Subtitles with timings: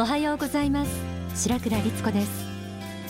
[0.00, 0.90] おはようございます。
[1.34, 2.46] 白倉律子です。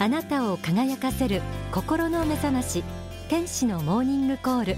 [0.00, 2.82] あなたを輝かせる心の目覚まし
[3.28, 4.76] 天使のモーニングコール。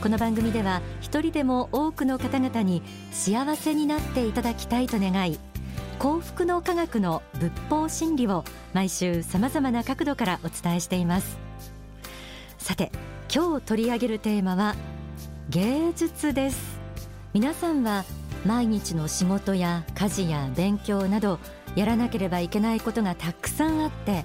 [0.00, 5.40] この番組では一人でも多くの方々に幸せになっていただきたいと願い
[5.98, 11.36] 幸福の科学の仏法真理を毎週さまざまな角度からお伝えしています。
[12.58, 12.92] さて
[13.28, 14.76] 今日取り上げるテーマは
[15.48, 16.78] 芸術です。
[17.34, 18.04] 皆さんは
[18.44, 21.38] 毎日の仕事や家事や勉強など
[21.76, 24.24] やらなければいけないことがたくさんあって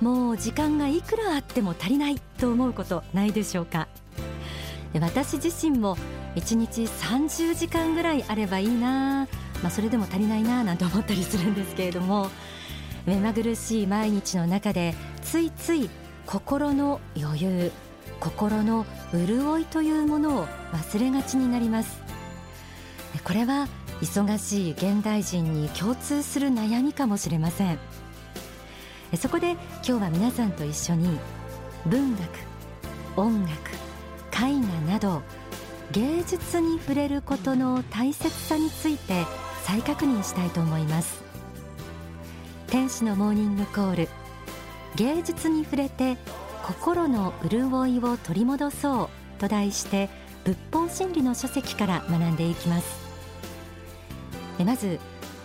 [0.00, 3.88] もう時間がいくらあっても足りないと思うことないでしょうか。
[5.00, 5.96] 私自身も
[6.34, 9.26] 1日30時間ぐらいあればいいな、
[9.62, 12.28] まあ、それでも足りないななんて思ったりするんですけれども
[13.06, 15.88] 目まぐるしい毎日の中でついつい
[16.26, 17.72] 心の余裕
[18.20, 22.01] 心の潤いというものを忘れがちになります。
[23.24, 23.68] これは
[24.00, 27.78] 忙しい現代人に共通する悩みかもしれません。
[29.16, 31.18] そこで今日は皆さんと一緒に
[31.86, 32.22] 文学
[33.16, 33.52] 音楽
[34.32, 34.54] 絵
[34.86, 35.22] 画など
[35.90, 39.26] 芸術に触れることの大切さについて
[39.64, 41.22] 再確認したいと思います。
[42.68, 44.08] 天使のモーニングコール
[44.96, 46.16] 芸術に触れて
[46.64, 50.08] 心の潤いを取り戻そうと題して
[50.44, 53.01] 仏法真理の書籍から学んでいきます。
[54.58, 55.00] まず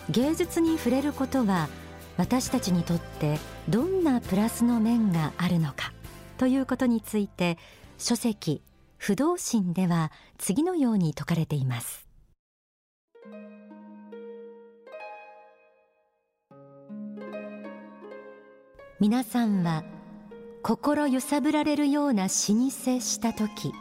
[0.10, 1.70] 芸術に触れることは
[2.18, 5.94] 私たちにとってどんなプラスの面があるのか
[6.38, 7.58] ということについて
[7.98, 8.62] 書籍
[8.98, 12.08] 不動心では次のように説かれています。
[19.00, 19.84] 皆さんは
[20.64, 23.72] 心揺さぶられるような死に接した時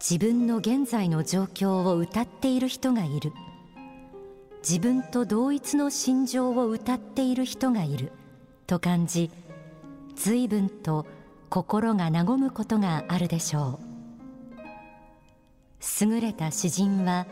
[0.00, 3.32] 自分の現在の状況を歌っている人がいる。
[4.60, 8.12] 自分と同一の心情を歌っている人がいる。
[8.66, 9.30] と感じ
[10.14, 11.06] 随分と
[11.48, 13.88] 心が和むことがあるでしょう。
[16.04, 17.26] 優れた詩人は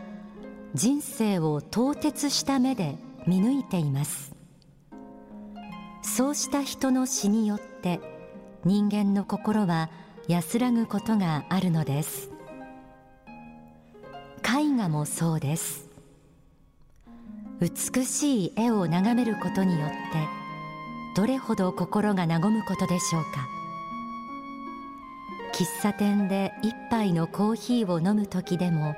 [0.75, 4.35] 人生を凍結した目で見抜いています。
[6.03, 8.01] そうした人の詩によって
[8.65, 9.91] 人間の心は
[10.29, 12.31] 安らぐことがあるのです。
[14.43, 15.86] 絵画もそうです。
[17.61, 19.97] 美しい絵を眺めることによって
[21.15, 23.49] どれほど心が和むことでしょうか。
[25.55, 28.95] 喫茶店で一杯のコーヒーを飲む時でも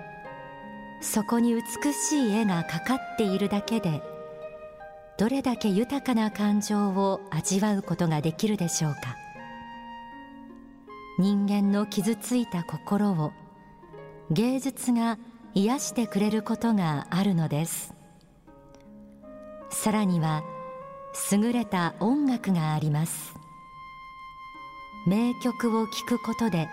[1.00, 4.02] そこに美しい絵がかかっているだけで
[5.19, 9.16] どれだけ豊かな感情を味わうことができるでしょうか。
[11.20, 13.32] 人間の傷ついた心を
[14.30, 15.19] 芸術が
[15.54, 17.97] 癒してくれることがあるのです。
[19.71, 20.43] さらには
[21.33, 23.34] 優れた音楽があります。
[25.06, 26.69] 名曲を聴くことで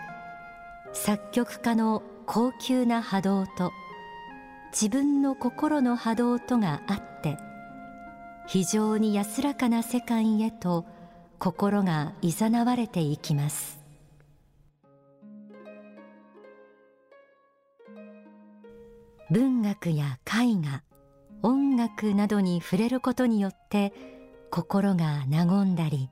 [0.93, 3.71] 作曲家の高級な波動と
[4.71, 7.37] 自分の心の波動とがあって
[8.47, 10.85] 非常に安らかな世界へと
[11.39, 13.79] 心が誘われていきます。
[19.31, 20.83] 文学や絵画
[21.45, 23.93] 音楽などに触れることによって
[24.49, 26.09] 心が和んだり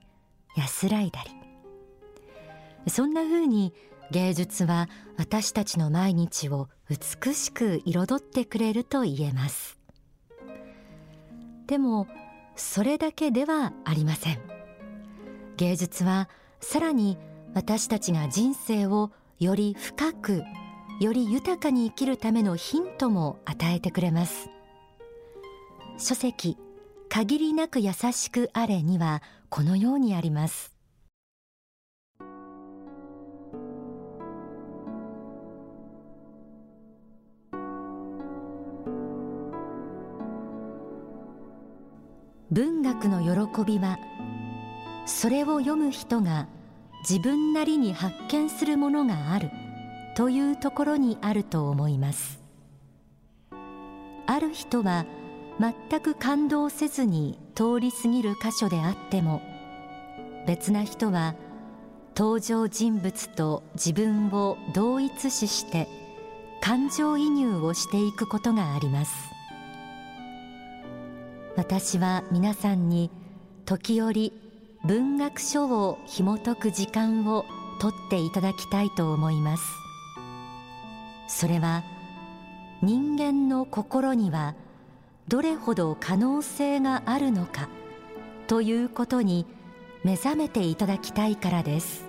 [0.56, 2.88] 安らいだり。
[2.88, 3.74] そんな風に
[4.12, 9.76] 芸術は私たちの毎日を美しく彩ってくれると言えます。
[11.66, 12.06] でも
[12.54, 14.38] それだけではありません。
[15.56, 16.28] 芸術は
[16.60, 17.18] さらに
[17.54, 20.44] 私たちが人生をより深く
[21.00, 24.48] より豊かに生きるためのヒントも与えてくれます。
[25.96, 26.58] 書籍
[27.08, 30.74] 限りなく優しくあれにはこのようにあります。
[42.50, 43.98] 文学の喜びは
[45.06, 46.48] それを読む人が
[47.08, 49.50] 自分なりに発見するものがある
[50.16, 52.42] というところにあると思います。
[54.26, 55.04] ある人は
[55.60, 59.40] 全く感動せずに通り過ぎる箇所であっても
[60.46, 61.34] 別な人は
[62.16, 65.88] 登場人物と自分を同一視して
[66.60, 69.12] 感情移入をしていくことがあります。
[71.56, 73.10] 私は皆さんに
[73.64, 74.32] 時折
[74.84, 77.44] 文学書を紐解く時間を
[77.80, 79.64] とっていただきたいと思います。
[81.28, 81.84] それは
[82.82, 84.54] 人間の心には
[85.28, 87.68] どれほど可能性があるのか
[88.46, 89.46] ということに
[90.02, 92.04] 目覚めていただきたいからです。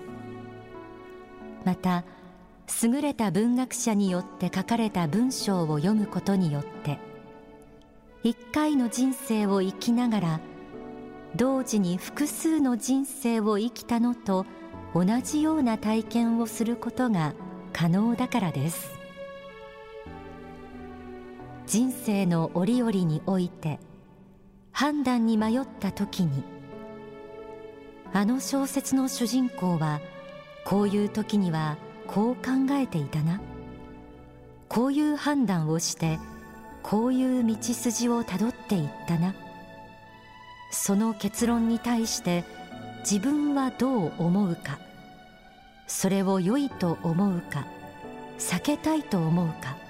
[1.64, 2.04] また
[2.82, 6.98] 優れた文学者によって書かれた文章を読むことによって
[8.22, 10.40] 一回の人生を生きながら
[11.36, 14.46] 同時に複数の人生を生きたのと
[14.94, 17.34] 同じような体験をすることが
[17.72, 18.95] 可能だからです。
[21.66, 23.80] 人生の折々において
[24.70, 26.44] 判断に迷った時に
[28.12, 30.00] あの小説の主人公は
[30.64, 31.76] こういう時には
[32.06, 32.42] こう考
[32.72, 33.40] えていたな。
[34.68, 36.18] こういう判断をして
[36.82, 39.34] こういう道筋をたどっていったな。
[40.70, 42.44] その結論に対して
[43.00, 44.78] 自分はどう思うか。
[45.88, 47.66] それを良いと思うか
[48.38, 49.85] 避けたいと思うか。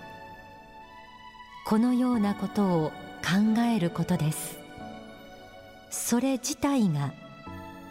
[1.69, 2.93] このようなことを
[3.25, 4.57] 考えることです。
[5.91, 7.13] それ自体が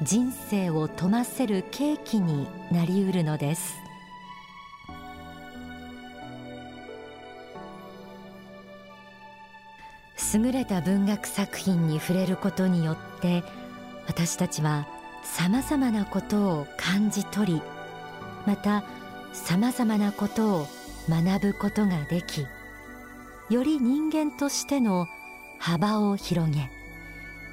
[0.02, 3.76] 人生を富ませる契機になりうるのです。
[10.34, 13.44] 優れた文学作品に触れることによって
[14.08, 14.88] 私たちは
[15.24, 17.62] さまざまなことを感じ取り
[18.46, 18.84] また
[19.34, 20.68] さまざまなことを
[21.10, 22.46] 学ぶことができ
[23.50, 25.08] より人間としての
[25.60, 26.70] 幅を広げ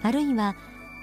[0.03, 0.57] あるいは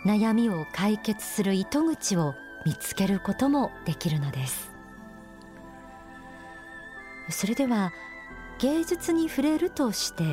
[0.05, 2.33] 悩みを解決する糸口を
[2.65, 4.69] 見つけることもできるのです。
[7.29, 7.91] それでは
[8.59, 10.23] 芸術に触れるとして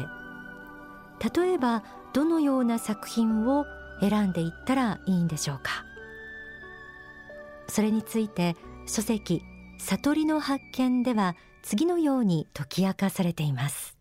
[1.35, 3.67] 例えばどのような作品を
[4.01, 5.85] 選んでいったらいいんでしょうか。
[7.69, 8.57] それについて
[8.87, 9.43] 書籍
[9.79, 13.96] 悟りの発見では次のように解き明かされています。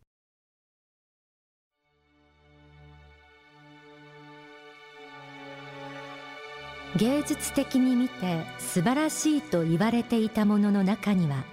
[6.98, 11.44] 芸術的に見て素晴らしいと言われていたものの中には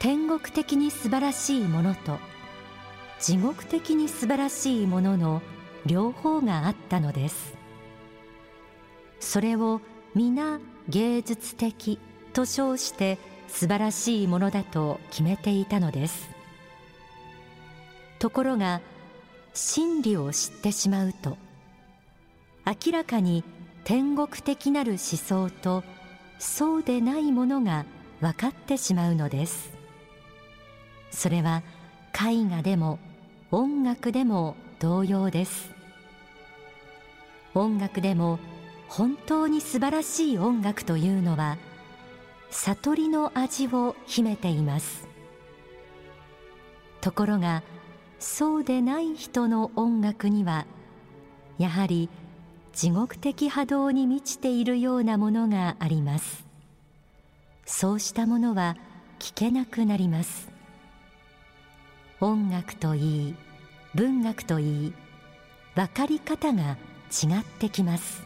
[0.00, 2.18] 天国的に素晴らしいものと
[3.20, 5.42] 地獄的に素晴らしいものの
[5.86, 7.54] 両方があったのです。
[9.20, 9.80] それを
[10.14, 11.98] 皆芸術的
[12.32, 13.18] と称して
[13.48, 16.28] 素晴らしいものだと決めていたのです。
[18.18, 18.80] ところが
[19.54, 21.36] 真理を知ってしまうと
[22.64, 23.42] 明らかに
[23.88, 25.82] 天国的なる思想と
[26.38, 27.86] そうでないものが
[28.20, 29.72] 分かってしまうのです。
[31.10, 31.62] それは
[32.12, 32.98] 絵画でも
[33.50, 35.70] 音楽でも同様です。
[37.54, 38.38] 音楽でも
[38.88, 41.56] 本当に素晴らしい音楽というのは
[42.50, 45.08] 悟りの味を秘めています。
[47.00, 47.62] ところが
[48.18, 50.66] そうでない人の音楽には
[51.56, 52.10] やはり
[52.72, 56.44] 地獄的波動に満ちているようなものがあります。
[57.66, 58.76] そうしたものは
[59.18, 60.48] 聞けなくなります。
[62.20, 63.34] 音楽といい
[63.94, 64.92] 文学といい
[65.74, 66.76] 分かり方が
[67.10, 68.22] 違ってきます。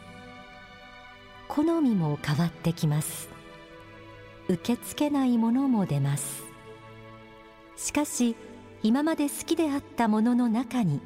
[1.47, 3.29] 好みも変わってきます。
[4.49, 6.43] 受け付けないものも出ます。
[7.75, 8.35] しかし
[8.81, 10.99] 今まで好きであったものの中に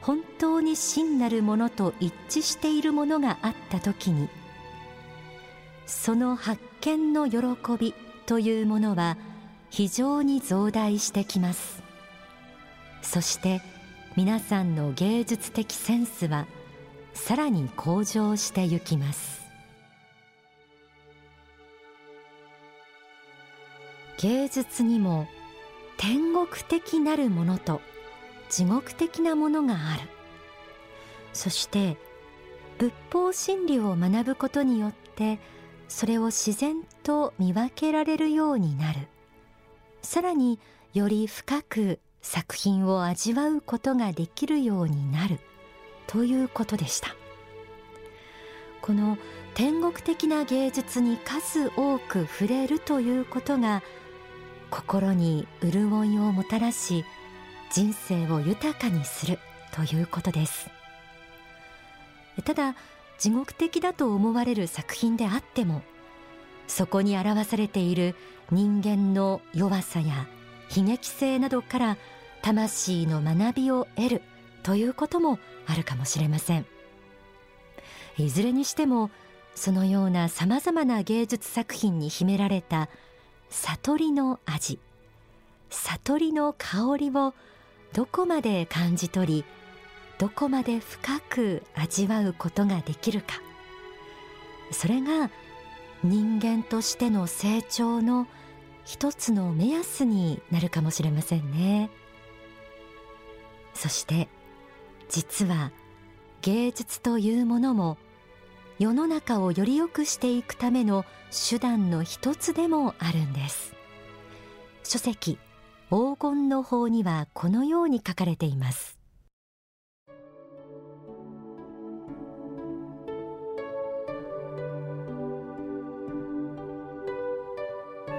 [0.00, 4.28] 本当に真なるものと一致しているものがあった時に
[5.86, 7.38] その発見の喜
[7.78, 7.94] び
[8.26, 9.16] というものは
[9.70, 11.82] 非常に増大してきます。
[13.02, 13.60] そして
[14.16, 16.46] 皆さんの芸術的センスは
[17.12, 19.40] さらに向上してゆきます。
[24.18, 25.26] 芸術にも
[25.96, 27.80] 天国的なるものと
[28.50, 30.02] 地獄的なものがある。
[31.32, 31.96] そして
[32.78, 35.38] 仏法真理を学ぶことによって
[35.88, 39.08] それを自然と見分けられるようになる。
[40.02, 40.58] さらに
[40.92, 45.38] より深く作品を味わうことができるようになる。
[46.06, 47.14] ということでした。
[48.82, 49.18] この
[49.54, 53.82] 天国的な芸術に数多く触れるということが
[54.70, 57.04] 心に潤いをもたらし
[57.70, 59.38] 人生を豊かにする
[59.72, 60.70] ということです。
[62.44, 62.74] ただ
[63.18, 65.82] 地獄的だと思われる作品であっても
[66.66, 68.14] そこに表されている
[68.50, 70.26] 人間の弱さや
[70.74, 71.96] 悲劇性などから
[72.42, 74.22] 魂の学びを得る
[74.62, 76.66] ということもあるかもしれません。
[78.16, 79.10] いずれにしても
[79.54, 82.88] そのようなさまざまな芸術作品に秘められた
[83.50, 84.78] 悟りの味
[85.70, 87.34] 悟りの香りを
[87.92, 89.44] どこまで感じ取り
[90.18, 93.40] どこまで深く味わうことができるか。
[94.70, 95.30] それが
[96.04, 98.26] 人間としての成長の
[98.84, 101.90] 一つの目安になるかもしれませんね。
[103.74, 104.28] そして
[105.08, 105.72] 実は
[106.42, 107.98] 芸術というものも
[108.78, 111.04] 世の中をより良くしていくための
[111.48, 113.74] 手段の一つでもあるんです。
[114.84, 115.38] 書籍
[115.90, 118.96] 黄金の法にはこのように書かれています。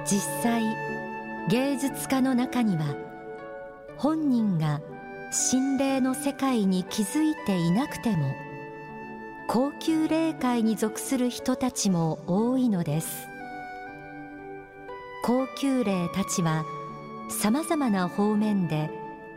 [0.06, 0.64] 実際
[1.50, 2.94] 芸術家の中には
[3.96, 4.82] 本人が
[5.32, 8.34] 心霊の世界に気づいていなくても
[9.48, 13.28] 高級霊界に属する人たちも多いのです。
[15.24, 16.66] 高級霊たちは
[17.32, 18.90] さまざまな方面で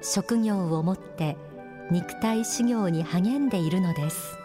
[0.03, 1.37] 職業を持って
[1.91, 4.37] 肉体修行に励んでいるのです。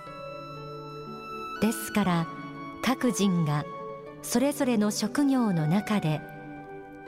[1.61, 2.27] ですから
[2.83, 3.65] 各人が
[4.21, 6.21] それぞれの職業の中で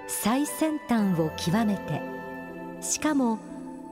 [0.07, 2.01] 最先端を極めて
[2.81, 3.39] しかも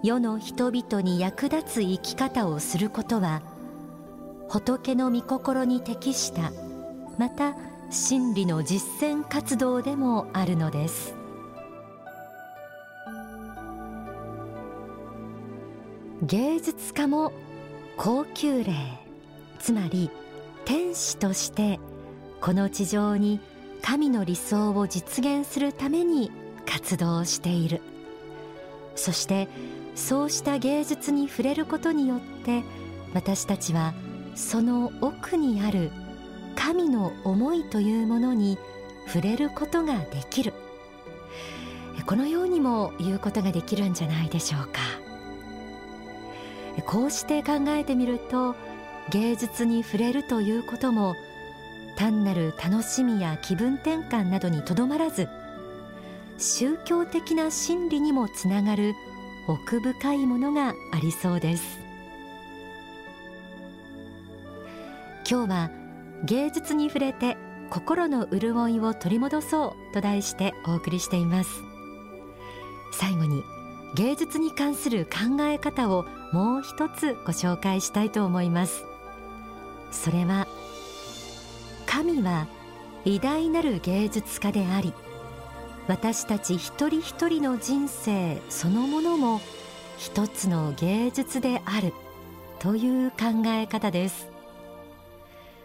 [0.03, 3.41] 世の人々に役立つ生き方をすることは
[4.49, 6.51] 仏の御心に適した
[7.17, 7.55] また
[7.89, 11.18] 真理の実践活動でもあるのです。
[16.21, 17.31] 芸術家も
[17.95, 18.73] 高級霊
[19.57, 20.11] つまり
[20.65, 21.79] 天使として
[22.41, 23.39] この地上に
[23.81, 26.29] 神の理想を実現するために
[26.65, 27.79] 活動している。
[28.95, 29.47] そして
[29.95, 32.63] そうした芸術に触れることによって
[33.13, 33.93] 私たちは
[34.35, 35.89] その奥にある
[36.55, 38.57] 神の思いというものに
[39.07, 40.53] 触れることができる。
[42.05, 44.98] このようにも言うことができるんじゃないでしょうか。
[46.81, 48.55] こうして考えてみると
[49.09, 51.15] 芸術に触れるということも
[51.95, 55.27] 単なる楽しみや気分転換などにとどまらず
[56.37, 58.93] 宗教的な真理にもつながる
[59.47, 61.79] 奥深いものがありそうです。
[65.29, 65.71] 今日は
[66.23, 67.37] 芸術に触れて
[67.69, 71.49] 心の潤いを取り戻そうと題してお送りしています。
[72.93, 73.43] 最後に
[73.95, 78.85] 芸術に関する考え方をもう一つご紹介したいと思います。
[79.91, 80.47] それは
[81.85, 82.47] 神は
[83.05, 84.93] 偉大なる芸術家であり
[85.87, 89.41] 私たち一人一人の人生そのものも
[89.97, 91.93] 一つの芸術である
[92.59, 94.27] という考え方です。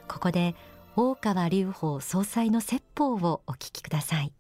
[0.09, 0.55] ここで
[0.97, 4.33] 大川隆法総裁の説法をお聞きください。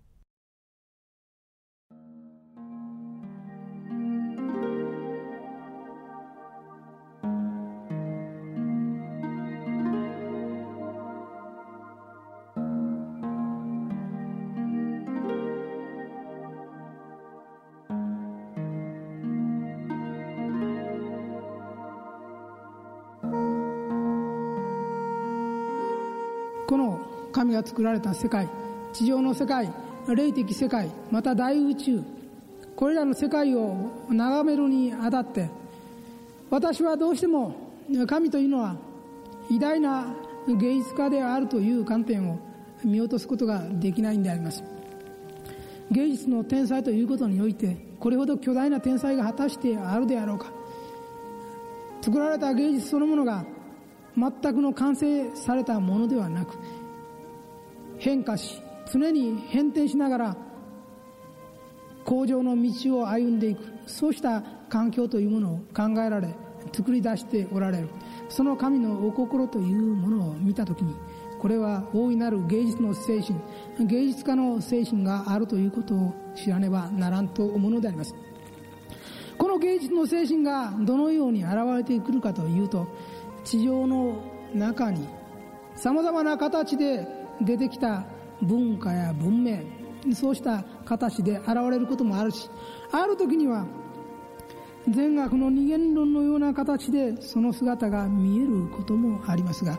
[26.66, 27.00] この
[27.33, 28.49] 神が作られた世界
[28.92, 29.71] 地上の世界
[30.09, 32.02] 霊的世界また大宇宙
[32.76, 35.49] これらの世界を眺めるにあたって
[36.50, 37.54] 私はどうしても
[38.06, 38.76] 神というのは
[39.50, 40.14] 偉大な
[40.49, 42.38] 芸術家であるという観点を
[42.85, 44.62] 見落とすことができないんであります。
[45.90, 50.52] 芸術の天才ということにおいてこれほど巨大な天才が果たしてあるであろうか。
[52.02, 53.44] 作られた芸術そのものが
[54.16, 56.56] 全くの完成されたものではなく
[57.99, 58.61] 変化し
[58.92, 60.37] 常に変転しながら
[62.04, 63.75] 向上の道を歩んでいく。
[63.87, 66.35] そうした環境というものを考えられ
[66.73, 67.88] 作り出しておられる。
[68.28, 70.94] その神のお心というものを見た時に
[71.38, 73.38] これは大いなる芸術の精神
[73.87, 78.14] 芸術家の精神があるということを知らねばならんと思うのであります。
[79.37, 82.87] この芸術の精神がどのように現れてくるかというと
[83.44, 84.16] 地上の
[84.54, 85.06] 中に
[85.76, 87.06] さまざまな形で
[87.40, 88.04] 出てきた
[88.42, 89.58] 文化や文明
[90.14, 92.50] そうした形で現れることもあるし
[92.92, 93.66] ある時には
[94.88, 99.78] 善悪の二元論のような形でその姿が見えることもありますが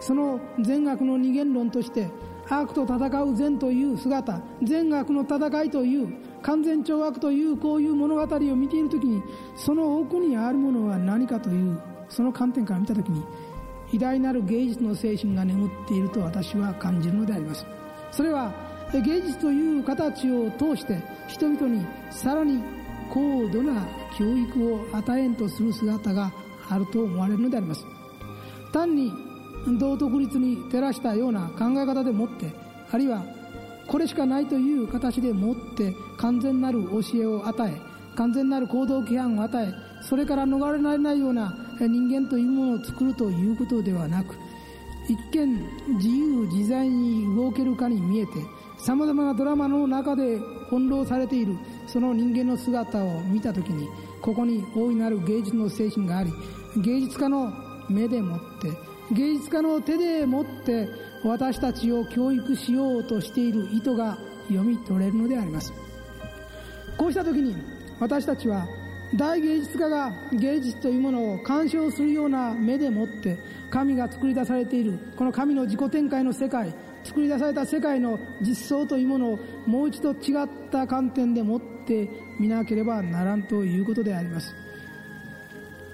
[0.00, 2.08] その善悪の二元論として
[2.48, 6.08] 悪と戦う善という姿善悪の戦いという
[6.40, 9.22] 完全懲悪というこういう物語を見ている時に
[9.54, 13.24] その奥にあるものは何かというその観点から見た時に
[13.92, 17.66] 偉大なる芸術の精神が眠っていると私は感じるのであります。
[18.10, 18.52] それは
[18.92, 22.62] 芸術という形を通して人々にさらに
[23.12, 23.86] 高度な
[24.18, 26.32] 教育を与えんとする姿が
[26.68, 27.84] あると思われるのであります。
[28.72, 29.12] 単に
[29.78, 32.52] 道徳律に照らしたような考え方でもって
[32.90, 33.22] あるいは
[33.86, 37.80] これしかないという形でもって完全なる教えを与え
[38.16, 39.72] 完全なる行動規範を与え
[40.02, 41.54] それから逃れられないような
[41.86, 44.36] 人間というものを作るということではなく
[45.08, 45.54] 一見
[45.96, 48.32] 自由自在に動けるかに見えて
[48.78, 50.38] さまざまなドラマの中で
[50.70, 51.56] 翻弄されている
[51.86, 53.88] その人間の姿を見た時に
[54.20, 56.32] ここに大いなる芸術の精神があり
[56.76, 57.52] 芸術家の
[57.88, 58.72] 目でもって
[59.14, 60.88] 芸術家の手でもって
[61.24, 64.18] 私たちを教育しようとしている意図が
[64.48, 65.72] 読み取れるのであります。
[66.96, 67.56] こうした時に
[68.00, 68.66] 私たちは
[69.14, 73.38] 大芸術家が芸術というものを鑑賞するような目でもって
[73.70, 76.74] 神が作り出されているこの神の自己展開の世界
[77.04, 84.54] 作り出された世界の実相というものをもう一度違った観点でもって見なければならんということであります。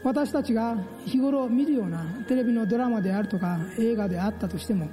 [0.02, 4.88] 私たちが日頃見るようなテレビのドラマであるとか映画であったとしても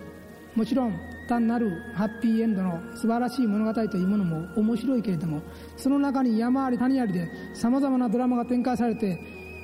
[0.56, 5.42] もちろん単なるハッピーエンドの素晴らしい物語というものも面白いけれども
[5.78, 9.18] その中に山あり谷ありで様々なドラマが展開されて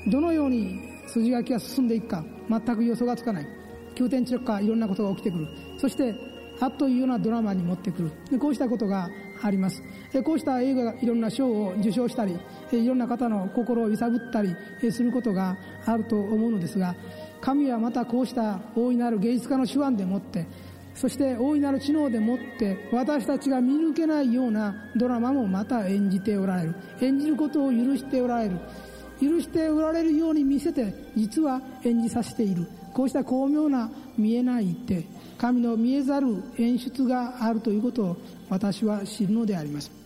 [0.07, 3.47] どのように筋書きが進んでいくか全く予想がつかない。
[3.95, 5.47] 急転直下いろんなことが起きてくる。
[5.77, 6.15] そして
[6.59, 8.11] あっというようなドラマに持ってくる。
[8.31, 9.09] でこうしたことが
[9.41, 9.81] あります。
[10.13, 12.37] でこうした映画がいろんな賞を受賞したり
[12.71, 14.55] いろんな方の心を揺さぶったり
[14.91, 16.95] することがあると思うのですが
[17.41, 20.47] 神はまたこうした大いなる芸術家の手腕でもって
[20.97, 26.75] そして大いなる知能でもって私たちが見抜けないようなドラマもまた演じておられる。
[26.99, 28.57] 演じることを許しておられる。
[29.21, 32.67] 許しておられるように見せて実は演じさせている。
[32.93, 35.05] こうした巧妙な見えないって
[35.37, 38.17] 神の見えざる演出があるということを
[38.49, 39.96] 私は知るのであります。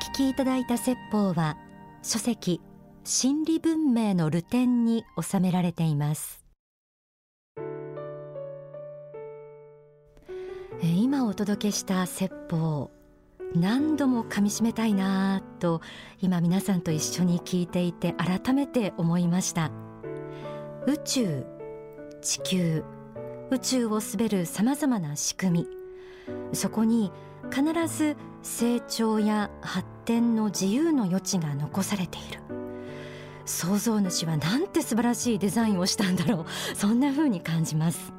[0.00, 1.58] 聞きいただいた説法は
[2.02, 2.60] 書籍
[3.04, 6.44] 心理文明の流典に収められています。
[10.82, 12.90] 今お届けした説法
[13.54, 15.82] 何度も噛みしめたいなと
[16.22, 19.70] 今皆さんと一緒に聞いていて改めて思いました。
[20.86, 21.44] 宇宙
[22.22, 22.84] 地球
[23.50, 25.79] 宇宙を滑るさまざまな仕組み
[26.52, 27.12] そこに
[27.50, 32.40] 必ず成長や発展の自由の余地が残されている。
[33.44, 36.76] 創造主はなんて素晴らしいデザインをしたんだろう。
[36.76, 38.12] そんな風に感じます。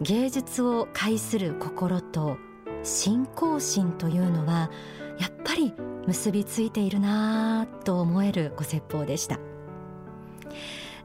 [0.00, 2.36] 芸術を介する心と
[2.82, 4.70] 信仰心というのは
[5.18, 5.74] やっぱり
[6.06, 9.38] 結びついているなぁと思えるご説法でした。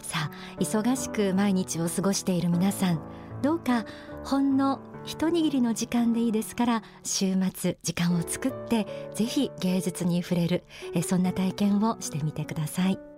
[0.02, 3.00] さあ忙しく毎日を過ごしている皆さん
[3.42, 3.86] どうか
[4.24, 10.63] ほんの一握りの時間でいいですから週末時間を作ってぜひ芸術に触れる
[11.02, 13.17] そんな体験をしてみてください。